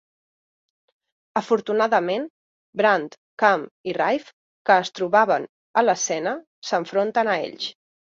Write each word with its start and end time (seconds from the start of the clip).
Afortunadament, 1.41 2.23
Brand, 2.81 3.17
Kam 3.43 3.65
i 3.91 3.95
Rayf, 3.97 4.31
que 4.71 4.79
es 4.85 4.89
trobaven 5.01 5.45
a 5.83 5.85
l'escena, 5.85 6.35
s'enfronten 6.71 7.31
a 7.35 7.37
ells. 7.45 7.69